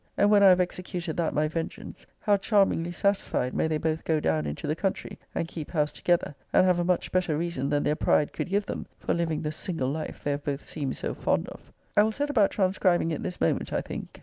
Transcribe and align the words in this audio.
And 0.17 0.31
when 0.31 0.41
I 0.41 0.49
have 0.49 0.59
executed 0.59 1.15
that 1.17 1.31
my 1.31 1.47
vengeance, 1.47 2.07
how 2.21 2.35
charmingly 2.37 2.91
satisfied 2.91 3.53
may 3.53 3.67
they 3.67 3.77
both 3.77 4.03
go 4.03 4.19
down 4.19 4.47
into 4.47 4.65
the 4.65 4.75
country 4.75 5.19
and 5.35 5.47
keep 5.47 5.69
house 5.69 5.91
together, 5.91 6.33
and 6.51 6.65
have 6.65 6.79
a 6.79 6.83
much 6.83 7.11
better 7.11 7.37
reason 7.37 7.69
than 7.69 7.83
their 7.83 7.95
pride 7.95 8.33
could 8.33 8.49
give 8.49 8.65
them, 8.65 8.87
for 8.97 9.13
living 9.13 9.43
the 9.43 9.51
single 9.51 9.89
life 9.91 10.23
they 10.23 10.31
have 10.31 10.43
both 10.43 10.61
seemed 10.61 10.97
so 10.97 11.13
fond 11.13 11.47
of! 11.49 11.71
I 11.95 12.01
will 12.01 12.11
set 12.11 12.31
about 12.31 12.49
transcribing 12.49 13.11
it 13.11 13.21
this 13.21 13.39
moment, 13.39 13.71
I 13.71 13.81
think. 13.81 14.19